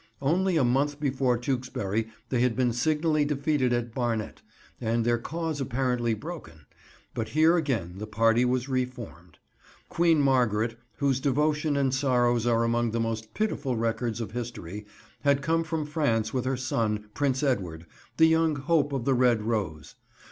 [0.19, 4.41] Only a month before Tewkesbury they had been signally defeated at Barnet,
[4.81, 6.65] and their cause apparently broken;
[7.13, 9.37] but here again the party was re formed.
[9.89, 14.87] Queen Margaret, whose devotion and sorrows are among the most pitiful records of history,
[15.19, 17.85] had come from France with her son, Prince Edward,
[18.17, 19.93] the young hope of the Red Rose.